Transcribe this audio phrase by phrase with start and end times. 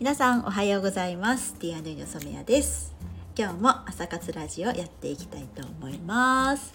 [0.00, 1.52] 皆さんおはようございます。
[1.58, 2.94] T&E の染谷です。
[3.36, 6.74] 今日も朝活ラジオやっていきたいと思います、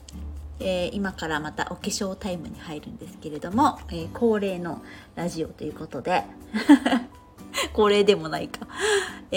[0.60, 4.84] えー今からまたお化粧タイムに入るんですけれども、えー恒例の
[5.16, 6.24] ラジオということで。
[7.74, 8.68] 恒例でもないか。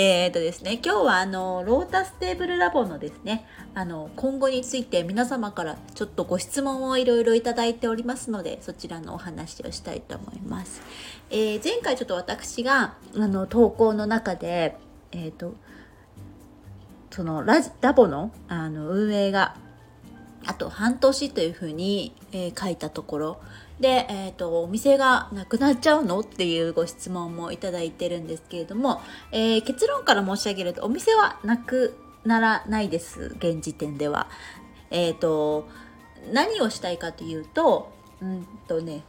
[0.00, 3.44] えーとですね今日はあのロータステーブルラボのですね
[3.74, 10.82] あの今後について皆様からちょっとご質問をいろいろいただいておりますのでそちらのお話をしたいと思います。
[11.30, 14.76] えー前回ちょっと私があの投稿の中で
[15.10, 15.54] えっ、と
[17.10, 19.56] そのラジラボのあの運営が
[20.48, 23.40] あと半年というふうに、えー書いたところ
[23.80, 34.26] で、えーと「お店がなくなっちゃうの?」っていうご質問もいただいてるんですけれども、えー結論から申し上げるとお店はなくならないです現時点では。
[34.90, 35.68] えっ、と
[36.32, 39.04] 何をしたいかというとうんとね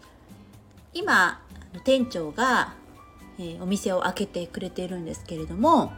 [0.94, 1.40] 今
[1.86, 2.74] 店長が、
[3.40, 5.94] えーお店を開けてくれているんですけれども、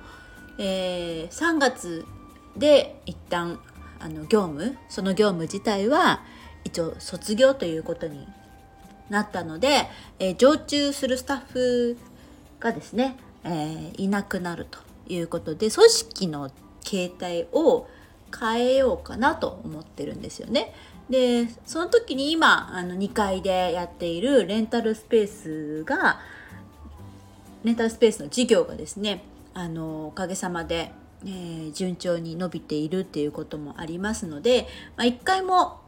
[0.59, 2.05] えー3月
[2.55, 3.59] で一旦
[4.03, 6.23] あの業務その業務自体は
[6.63, 8.27] 一応卒業ということに
[9.09, 9.87] なったので、
[10.19, 11.97] えー常駐するスタッフ
[12.59, 16.51] がですね、えーいなくなるということで組織の
[16.83, 17.87] 形態を
[18.37, 20.73] 変えようかなと思ってるんですよね。
[21.09, 26.21] でその時に今あの2階でやっているレンタルスペースが
[27.65, 30.93] レンタルスペースの事業がですねあのおかげさまで、
[31.25, 35.79] えー順調に伸びているっていうこともありますので、まあ、1回も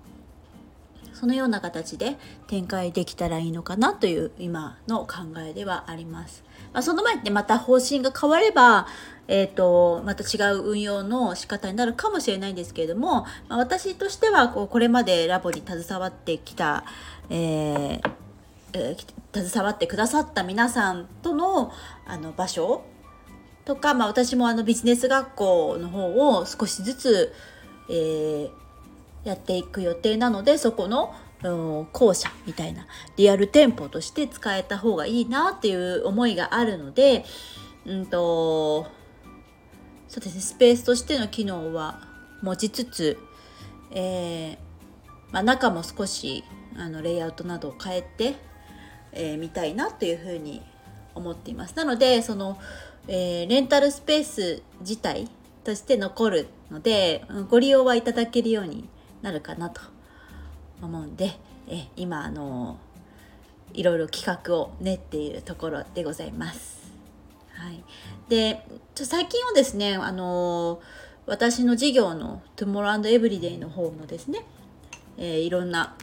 [1.14, 2.18] そのような形で
[2.48, 6.44] 展開できたらいいのかなという今の考えではあります。
[6.74, 8.88] まあ、その前ってまた方針が変われば、
[9.28, 16.84] えー、とまた違う運用の仕方になるかもしれないんですけれども、まあ、私としてはこうこれまでラボに携わってきた、
[17.30, 18.12] えー
[18.74, 21.72] えー携わってくださった皆さんとの
[22.06, 22.84] あの場所
[23.66, 27.34] とか、まあ、私もあのビジネス学校の方を少しずつ、
[27.90, 28.64] えー
[29.24, 31.16] やっていく予定なのでそこの
[31.92, 32.88] 校舎みたいな
[33.18, 37.26] リアル店舗として使えた方がいいなっていう思いがあるので
[37.86, 38.88] うんと
[40.08, 42.08] そうですねスペースとしての機能は
[42.42, 43.18] 持ちつつ、
[43.92, 44.58] えー
[45.32, 46.44] まあ、中も少し
[46.78, 48.36] あのレイアウトなどを変えて、
[49.12, 50.62] えー見たいなというふうに
[51.16, 51.76] 思っています。
[51.76, 52.60] なのでその、
[53.08, 55.28] えーレンタルスペース自体
[55.64, 58.88] として残るのでご利用はいただけるように
[59.22, 59.82] なるかなと
[60.82, 61.38] 思うんで、
[61.68, 62.78] え今あの
[63.74, 66.92] いろいろ企画を練っているところでございます。
[67.54, 67.84] はい、
[68.28, 70.82] でちょ最近はですねあの
[71.26, 74.46] 私の事業の Tomorrow&Everyday の方のですね、
[75.18, 75.96] えーいろんな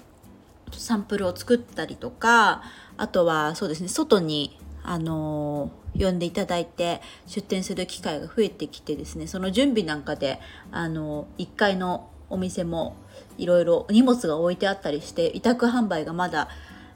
[0.73, 2.63] サンプルを作ったりとか
[2.97, 4.57] あとはそうですね外に
[4.91, 10.41] あの呼んでいただいて出店する機会が増えてきてですねその準備なんかで
[10.73, 12.97] あの1階のお店も
[13.39, 16.49] いろいろ荷物が置いてあったりして委託販売がまだ、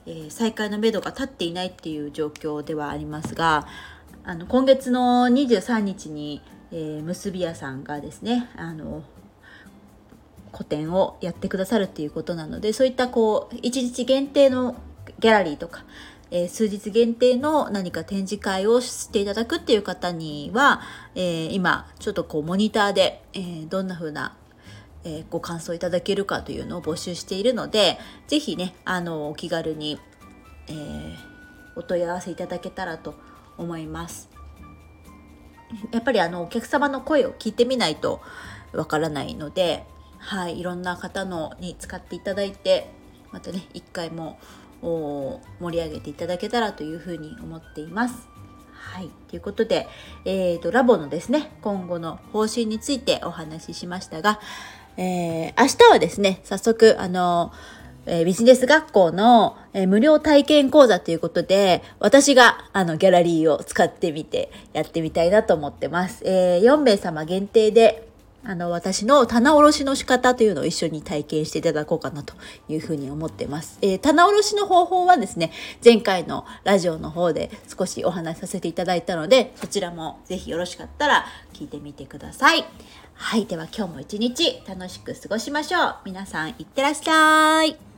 [0.07, 3.69] えー再開のめどが立っていないっていう状況ではありますが
[4.25, 9.05] あの今月の23日に、えー結び屋さんがですねあの
[10.51, 14.75] 個展をやってくださるっていうことなのでそういったこう一日限定の
[15.21, 15.85] ギャラリーとか、
[16.35, 20.81] えー数日限定の何か展示会をしていただくっていう方には、
[21.15, 24.37] えー今ちょっとこうモニターで、えーどんな風な
[25.05, 30.01] えご感想いただけるかというのを募集しているのでぜひねあのお気軽に、
[30.67, 31.35] えー
[31.77, 33.15] お問い合わせいただけたらと
[33.59, 34.29] 思います。
[35.91, 38.21] やっぱりあのお客様の声を聞いてみないと
[38.73, 39.85] わからないので、
[40.19, 42.91] はい、いろんな方のに使っていただいて
[43.33, 44.39] またね一回も
[44.85, 45.41] 盛
[45.71, 48.29] り上げていただけたらというふうに思っています。
[48.73, 49.89] はい、ということで、
[50.25, 54.39] えー、とラボのですね今後の方針についてお話ししましたが、
[54.97, 57.53] えー明日はですね早速あの
[58.07, 66.23] えービジネス学校の、えー無料体験講座ということで、私があのギャラリーを使ってみてやってみたいなと思ってます。
[66.25, 68.09] えー4名様限定で、
[68.47, 72.35] あの私の棚卸しの仕方というのを一緒に体験していただこうかなと
[72.69, 73.79] いうふうに思ってます。
[73.81, 75.51] えー棚卸しの方法はですね、
[75.83, 81.25] 前回のラジオの方で少しお話しさせていただいたので、そちらもぜひよろしかったら
[81.55, 82.65] 聞いてみてください。
[83.15, 85.97] はい、では今日も一日楽しく過ごしましょう。
[86.05, 87.94] 皆さんいってらっしゃい。